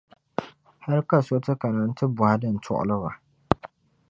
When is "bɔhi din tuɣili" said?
2.15-2.95